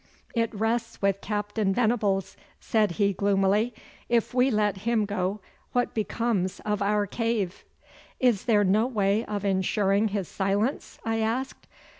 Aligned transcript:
'It 0.33 0.51
rests 0.51 0.99
with 0.99 1.21
Captain 1.21 1.71
Venables,' 1.75 2.35
said 2.59 2.93
he 2.93 3.13
gloomily. 3.13 3.71
'If 4.09 4.33
we 4.33 4.49
let 4.49 4.77
him 4.77 5.05
go 5.05 5.41
what 5.73 5.93
becomes 5.93 6.59
of 6.61 6.81
our 6.81 7.05
cave?' 7.05 7.63
'Is 8.19 8.45
there 8.45 8.63
no 8.63 8.87
way 8.87 9.23
of 9.25 9.45
insuring 9.45 10.07
his 10.07 10.27
silence?' 10.27 10.97
I 11.05 11.17
asked. 11.19 11.67